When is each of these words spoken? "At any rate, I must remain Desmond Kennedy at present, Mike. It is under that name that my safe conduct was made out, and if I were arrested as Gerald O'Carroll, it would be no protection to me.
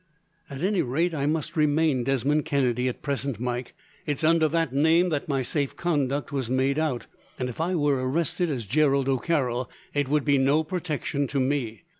"At 0.49 0.61
any 0.63 0.81
rate, 0.81 1.13
I 1.13 1.27
must 1.27 1.55
remain 1.55 2.05
Desmond 2.05 2.43
Kennedy 2.43 2.87
at 2.89 3.03
present, 3.03 3.39
Mike. 3.39 3.75
It 4.07 4.17
is 4.17 4.23
under 4.23 4.47
that 4.47 4.73
name 4.73 5.09
that 5.09 5.27
my 5.29 5.43
safe 5.43 5.75
conduct 5.75 6.31
was 6.31 6.49
made 6.49 6.79
out, 6.79 7.05
and 7.37 7.49
if 7.49 7.61
I 7.61 7.75
were 7.75 8.03
arrested 8.09 8.49
as 8.49 8.65
Gerald 8.65 9.07
O'Carroll, 9.07 9.69
it 9.93 10.09
would 10.09 10.25
be 10.25 10.39
no 10.39 10.63
protection 10.63 11.27
to 11.27 11.39
me. 11.39 11.83